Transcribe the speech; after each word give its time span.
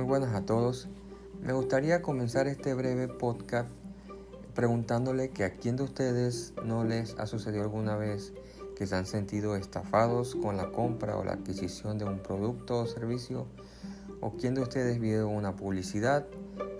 Muy 0.00 0.08
buenas 0.08 0.34
a 0.34 0.46
todos. 0.46 0.88
Me 1.42 1.52
gustaría 1.52 2.00
comenzar 2.00 2.48
este 2.48 2.72
breve 2.72 3.06
podcast 3.06 3.68
preguntándole 4.54 5.28
que 5.28 5.44
a 5.44 5.50
quién 5.50 5.76
de 5.76 5.82
ustedes 5.82 6.54
no 6.64 6.84
les 6.84 7.18
ha 7.18 7.26
sucedido 7.26 7.64
alguna 7.64 7.96
vez 7.96 8.32
que 8.76 8.86
se 8.86 8.96
han 8.96 9.04
sentido 9.04 9.56
estafados 9.56 10.36
con 10.36 10.56
la 10.56 10.72
compra 10.72 11.18
o 11.18 11.22
la 11.24 11.32
adquisición 11.32 11.98
de 11.98 12.06
un 12.06 12.20
producto 12.20 12.78
o 12.78 12.86
servicio 12.86 13.46
o 14.22 14.38
quién 14.38 14.54
de 14.54 14.62
ustedes 14.62 14.98
vio 14.98 15.28
una 15.28 15.54
publicidad 15.54 16.26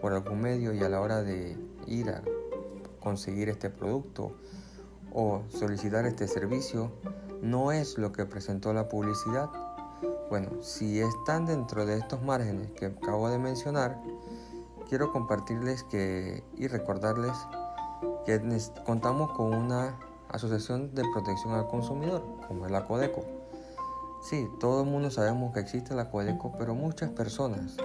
por 0.00 0.14
algún 0.14 0.40
medio 0.40 0.72
y 0.72 0.82
a 0.82 0.88
la 0.88 1.02
hora 1.02 1.22
de 1.22 1.58
ir 1.86 2.08
a 2.08 2.22
conseguir 3.00 3.50
este 3.50 3.68
producto 3.68 4.34
o 5.12 5.42
solicitar 5.50 6.06
este 6.06 6.26
servicio 6.26 6.90
no 7.42 7.70
es 7.70 7.98
lo 7.98 8.12
que 8.12 8.24
presentó 8.24 8.72
la 8.72 8.88
publicidad. 8.88 9.50
Bueno, 10.30 10.62
si 10.62 11.00
están 11.00 11.44
dentro 11.44 11.84
de 11.84 11.98
estos 11.98 12.22
márgenes 12.22 12.70
que 12.70 12.86
acabo 12.86 13.28
de 13.28 13.38
mencionar, 13.38 14.00
quiero 14.88 15.10
compartirles 15.10 15.82
que 15.82 16.44
y 16.56 16.68
recordarles 16.68 17.32
que 18.24 18.40
contamos 18.86 19.32
con 19.32 19.52
una 19.52 19.98
asociación 20.28 20.94
de 20.94 21.02
protección 21.12 21.54
al 21.54 21.66
consumidor, 21.66 22.22
como 22.46 22.64
es 22.64 22.70
la 22.70 22.84
Codeco. 22.84 23.24
Sí, 24.22 24.48
todo 24.60 24.84
el 24.84 24.88
mundo 24.88 25.10
sabemos 25.10 25.52
que 25.52 25.58
existe 25.58 25.96
la 25.96 26.10
Codeco, 26.10 26.52
pero 26.56 26.76
muchas 26.76 27.10
personas, 27.10 27.76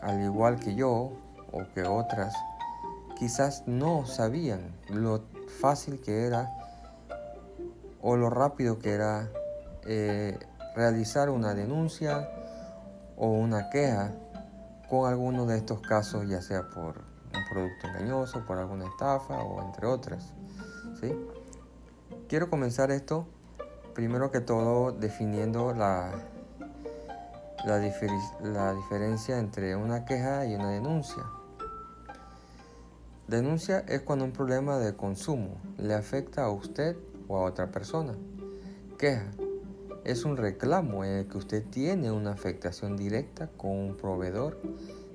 al 0.00 0.22
igual 0.22 0.58
que 0.58 0.74
yo 0.74 1.12
o 1.52 1.66
que 1.74 1.82
otras, 1.82 2.34
quizás 3.18 3.62
no 3.66 4.06
sabían 4.06 4.74
lo 4.88 5.20
fácil 5.60 6.00
que 6.00 6.24
era 6.24 6.50
o 8.00 8.16
lo 8.16 8.30
rápido 8.30 8.78
que 8.78 8.92
era 8.92 9.28
eh, 9.84 10.38
realizar 10.76 11.30
una 11.30 11.54
denuncia 11.54 12.28
o 13.16 13.30
una 13.30 13.70
queja 13.70 14.12
con 14.90 15.10
alguno 15.10 15.46
de 15.46 15.56
estos 15.56 15.80
casos, 15.80 16.28
ya 16.28 16.42
sea 16.42 16.68
por 16.68 16.98
un 16.98 17.48
producto 17.50 17.88
engañoso, 17.88 18.44
por 18.46 18.58
alguna 18.58 18.86
estafa 18.86 19.42
o 19.42 19.62
entre 19.62 19.86
otras. 19.86 20.34
¿sí? 21.00 21.16
Quiero 22.28 22.50
comenzar 22.50 22.90
esto 22.90 23.26
primero 23.94 24.30
que 24.30 24.40
todo 24.40 24.92
definiendo 24.92 25.72
la, 25.72 26.12
la, 27.64 27.78
la 28.42 28.74
diferencia 28.74 29.38
entre 29.38 29.74
una 29.74 30.04
queja 30.04 30.44
y 30.44 30.54
una 30.54 30.70
denuncia. 30.70 31.22
Denuncia 33.26 33.80
es 33.88 34.02
cuando 34.02 34.26
un 34.26 34.32
problema 34.32 34.76
de 34.76 34.94
consumo 34.94 35.56
le 35.78 35.94
afecta 35.94 36.44
a 36.44 36.50
usted 36.50 36.96
o 37.28 37.38
a 37.38 37.44
otra 37.44 37.68
persona. 37.68 38.12
Queja 38.98 39.24
es 40.06 40.24
un 40.24 40.36
reclamo 40.36 41.04
en 41.04 41.10
el 41.12 41.28
que 41.28 41.36
usted 41.36 41.64
tiene 41.64 42.10
una 42.10 42.32
afectación 42.32 42.96
directa 42.96 43.50
con 43.56 43.70
un 43.70 43.96
proveedor 43.96 44.58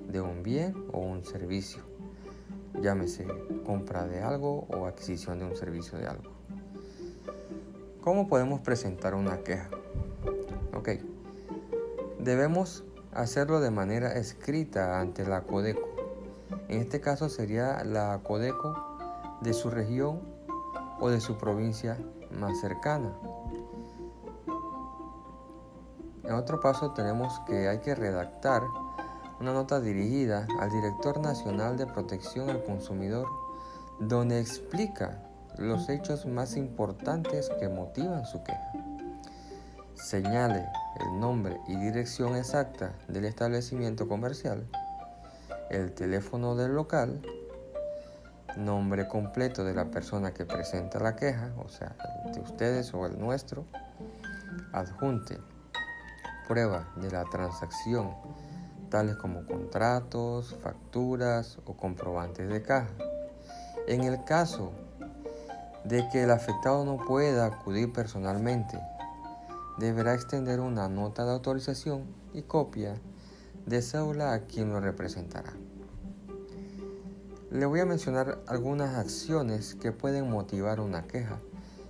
de 0.08 0.20
un 0.20 0.42
bien 0.42 0.74
o 0.92 1.00
un 1.00 1.24
servicio. 1.24 1.82
Llámese 2.80 3.26
compra 3.66 4.06
de 4.06 4.22
algo 4.22 4.66
o 4.68 4.86
adquisición 4.86 5.38
de 5.38 5.46
un 5.46 5.56
servicio 5.56 5.98
de 5.98 6.06
algo. 6.06 6.30
¿Cómo 8.00 8.28
podemos 8.28 8.60
presentar 8.60 9.14
una 9.14 9.38
queja? 9.38 9.68
Ok. 10.74 10.90
Debemos 12.20 12.84
hacerlo 13.12 13.60
de 13.60 13.70
manera 13.70 14.12
escrita 14.12 15.00
ante 15.00 15.26
la 15.26 15.42
Codeco 15.42 15.92
en 16.72 16.80
este 16.80 17.02
caso 17.02 17.28
sería 17.28 17.84
la 17.84 18.20
Codeco 18.22 18.74
de 19.42 19.52
su 19.52 19.68
región 19.68 20.20
o 21.00 21.10
de 21.10 21.20
su 21.20 21.36
provincia 21.36 21.98
más 22.30 22.60
cercana. 22.60 23.12
En 26.24 26.32
otro 26.32 26.60
paso 26.60 26.92
tenemos 26.92 27.40
que 27.46 27.68
hay 27.68 27.78
que 27.80 27.94
redactar 27.94 28.62
una 29.40 29.52
nota 29.52 29.80
dirigida 29.80 30.46
al 30.60 30.70
Director 30.70 31.20
Nacional 31.20 31.76
de 31.76 31.86
Protección 31.86 32.48
al 32.48 32.62
Consumidor 32.62 33.26
donde 33.98 34.40
explica 34.40 35.22
los 35.58 35.88
hechos 35.88 36.26
más 36.26 36.56
importantes 36.56 37.50
que 37.60 37.68
motivan 37.68 38.24
su 38.26 38.42
queja. 38.42 38.72
Señale 39.94 40.66
el 41.00 41.20
nombre 41.20 41.60
y 41.68 41.76
dirección 41.76 42.36
exacta 42.36 42.92
del 43.08 43.24
establecimiento 43.24 44.08
comercial 44.08 44.66
el 45.72 45.92
teléfono 45.92 46.54
del 46.54 46.74
local, 46.74 47.22
nombre 48.56 49.08
completo 49.08 49.64
de 49.64 49.74
la 49.74 49.90
persona 49.90 50.34
que 50.34 50.44
presenta 50.44 51.00
la 51.00 51.16
queja, 51.16 51.50
o 51.56 51.68
sea, 51.68 51.96
de 52.32 52.40
ustedes 52.40 52.92
o 52.92 53.06
el 53.06 53.18
nuestro, 53.18 53.64
adjunte 54.72 55.38
prueba 56.52 56.86
de 56.96 57.10
la 57.10 57.24
transacción, 57.24 58.10
tales 58.90 59.16
como 59.16 59.46
contratos, 59.46 60.54
facturas 60.62 61.58
o 61.64 61.74
comprobantes 61.74 62.46
de 62.46 62.60
caja. 62.60 62.90
En 63.86 64.02
el 64.04 64.22
caso 64.24 64.70
de 65.84 66.06
que 66.10 66.24
el 66.24 66.30
afectado 66.30 66.84
no 66.84 66.98
pueda 67.06 67.46
acudir 67.46 67.90
personalmente, 67.90 68.78
deberá 69.78 70.12
extender 70.12 70.60
una 70.60 70.90
nota 70.90 71.24
de 71.24 71.32
autorización 71.32 72.04
y 72.34 72.42
copia 72.42 73.00
de 73.64 73.80
cédula 73.80 74.34
a 74.34 74.40
quien 74.40 74.74
lo 74.74 74.80
representará. 74.80 75.54
Le 77.50 77.64
voy 77.64 77.80
a 77.80 77.86
mencionar 77.86 78.42
algunas 78.46 78.94
acciones 78.98 79.74
que 79.74 79.90
pueden 79.90 80.28
motivar 80.28 80.80
una 80.80 81.06
queja 81.06 81.38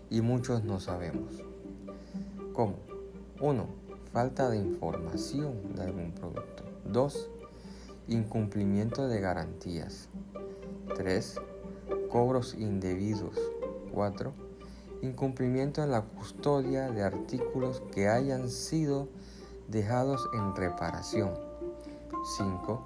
y 0.09 0.21
muchos 0.21 0.63
no 0.63 0.79
sabemos. 0.79 1.33
¿Cómo? 2.53 2.77
1. 3.41 3.82
Falta 4.13 4.51
de 4.51 4.59
información 4.59 5.75
de 5.75 5.85
algún 5.85 6.13
producto. 6.13 6.65
2. 6.85 7.31
Incumplimiento 8.09 9.09
de 9.09 9.21
garantías. 9.21 10.09
3. 10.95 11.37
Cobros 12.11 12.55
indebidos. 12.55 13.39
4. 13.93 14.33
Incumplimiento 15.01 15.83
en 15.83 15.91
la 15.91 16.03
custodia 16.03 16.91
de 16.91 17.03
artículos 17.03 17.83
que 17.93 18.09
hayan 18.09 18.51
sido 18.51 19.09
dejados 19.69 20.29
en 20.35 20.55
reparación. 20.55 21.33
5 22.37 22.85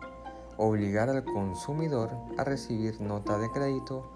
obligar 0.59 1.11
al 1.11 1.25
consumidor 1.25 2.11
a 2.39 2.45
recibir 2.45 3.01
nota 3.01 3.39
de 3.39 3.51
crédito 3.51 4.11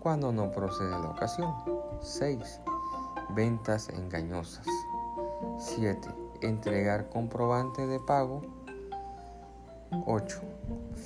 cuando 0.00 0.32
no 0.32 0.50
procede 0.52 0.90
la 0.90 1.10
ocasión. 1.10 1.54
6. 2.00 2.60
Ventas 3.30 3.88
engañosas. 3.88 4.66
7. 5.58 6.25
Entregar 6.42 7.08
comprobante 7.08 7.86
de 7.86 7.98
pago. 8.00 8.42
8. 10.06 10.40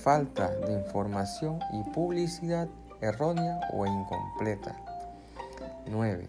Falta 0.02 0.50
de 0.50 0.72
información 0.72 1.58
y 1.72 1.82
publicidad 1.90 2.68
errónea 3.00 3.60
o 3.72 3.86
incompleta. 3.86 4.76
9. 5.86 6.28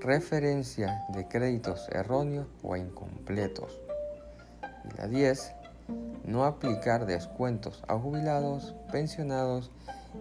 Referencia 0.00 1.04
de 1.10 1.28
créditos 1.28 1.88
erróneos 1.90 2.46
o 2.62 2.76
incompletos. 2.76 3.80
Y 4.84 4.96
la 4.96 5.06
10 5.06 5.54
no 6.24 6.44
aplicar 6.44 7.06
descuentos 7.06 7.82
a 7.88 7.98
jubilados, 7.98 8.74
pensionados 8.90 9.70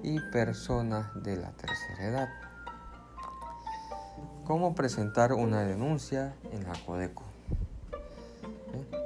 y 0.03 0.19
personas 0.31 1.07
de 1.23 1.37
la 1.37 1.51
tercera 1.51 2.05
edad. 2.05 2.29
¿Cómo 4.45 4.75
presentar 4.75 5.33
una 5.33 5.61
denuncia 5.61 6.35
en 6.51 6.63
la 6.63 6.73
Codeco? 6.85 7.30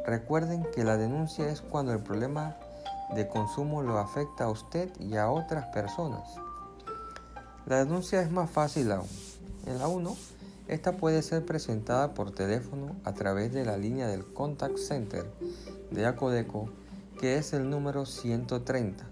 Recuerden 0.06 0.66
que 0.74 0.84
la 0.84 0.98
denuncia 0.98 1.50
es 1.50 1.62
cuando 1.62 1.92
el 1.92 2.00
problema 2.00 2.56
de 3.16 3.28
consumo 3.28 3.82
lo 3.82 3.98
afecta 3.98 4.46
a 4.46 4.50
usted 4.50 4.90
y 5.00 5.16
a 5.16 5.30
otras 5.30 5.66
personas. 5.74 6.36
La 7.66 7.84
denuncia 7.84 8.22
es 8.22 8.32
más 8.32 8.50
fácil 8.50 8.92
aún. 8.92 9.08
En 9.66 9.80
la 9.80 9.88
1, 9.88 10.16
esta 10.68 10.94
puede 10.94 11.22
ser 11.24 11.46
presentada 11.46 12.14
por 12.14 12.32
teléfono 12.32 12.96
a 13.04 13.14
través 13.14 13.52
de 13.52 13.66
la 13.66 13.78
línea 13.78 14.08
del 14.08 14.26
Contact 14.26 14.78
Center 14.78 15.26
de 15.90 16.06
Acodeco 16.06 16.70
que 17.20 17.38
es 17.38 17.54
el 17.54 17.70
número 17.70 18.06
130. 18.06 19.06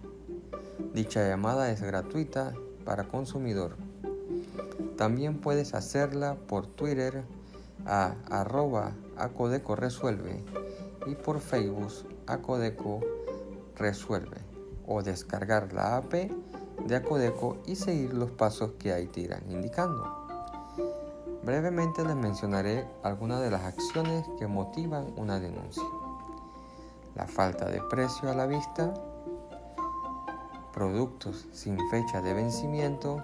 Dicha 0.94 1.28
llamada 1.28 1.72
es 1.72 1.81
gratuita 1.81 2.54
para 2.86 3.06
consumidor. 3.06 3.78
También 4.98 5.39
puedes 5.39 5.74
hacerla 5.74 6.36
por 6.48 6.68
Twitter 6.68 7.24
a 7.86 8.16
arroba 8.30 8.92
Acodeco 9.18 9.75
Resuelve 9.75 10.44
y 11.05 11.15
por 11.15 11.39
Facebook 11.39 11.91
Acodeco 12.27 13.00
Resuelve 13.75 14.38
o 14.85 15.01
descargar 15.01 15.73
la 15.73 15.97
app 15.97 16.13
de 16.13 16.95
Acodeco 16.95 17.57
y 17.65 17.75
seguir 17.75 18.13
los 18.13 18.31
pasos 18.31 18.71
que 18.79 18.94
ahí 18.94 19.07
te 19.07 19.21
irán 19.21 19.44
indicando. 19.50 20.03
Brevemente 21.44 22.05
les 22.05 22.15
mencionaré 22.15 22.88
algunas 23.01 23.41
de 23.41 23.51
las 23.51 23.63
acciones 23.63 24.25
que 24.38 24.47
motivan 24.47 25.13
una 25.17 25.39
denuncia 25.39 25.83
la 27.15 27.27
falta 27.27 27.69
de 27.69 27.81
precio 27.81 28.29
a 28.29 28.33
la 28.33 28.47
vista, 28.47 28.94
productos 30.73 31.45
sin 31.51 31.77
fecha 31.89 32.21
de 32.21 32.33
vencimiento, 32.33 33.23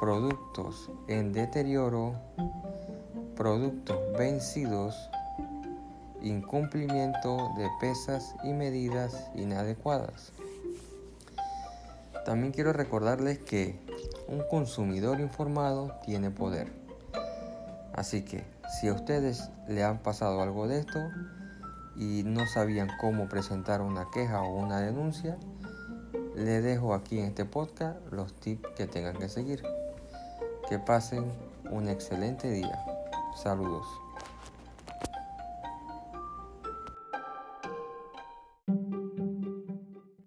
productos 0.00 0.90
en 1.08 1.32
deterioro, 1.32 2.14
productos 3.36 3.98
vencidos 4.16 5.10
incumplimiento 6.22 7.50
de 7.56 7.68
pesas 7.80 8.34
y 8.44 8.52
medidas 8.52 9.30
inadecuadas. 9.34 10.32
También 12.24 12.52
quiero 12.52 12.72
recordarles 12.72 13.38
que 13.38 13.80
un 14.26 14.42
consumidor 14.50 15.20
informado 15.20 15.92
tiene 16.04 16.30
poder. 16.30 16.70
Así 17.94 18.22
que 18.22 18.44
si 18.78 18.88
a 18.88 18.92
ustedes 18.92 19.50
le 19.66 19.82
han 19.82 19.98
pasado 19.98 20.42
algo 20.42 20.68
de 20.68 20.80
esto 20.80 21.00
y 21.96 22.22
no 22.24 22.46
sabían 22.46 22.88
cómo 23.00 23.28
presentar 23.28 23.80
una 23.80 24.08
queja 24.12 24.42
o 24.42 24.56
una 24.56 24.80
denuncia, 24.80 25.38
le 26.36 26.60
dejo 26.60 26.94
aquí 26.94 27.18
en 27.18 27.26
este 27.26 27.44
podcast 27.44 27.98
los 28.12 28.34
tips 28.34 28.68
que 28.76 28.86
tengan 28.86 29.16
que 29.16 29.28
seguir. 29.28 29.62
Que 30.68 30.78
pasen 30.78 31.24
un 31.70 31.88
excelente 31.88 32.50
día. 32.50 32.78
Saludos. 33.34 34.07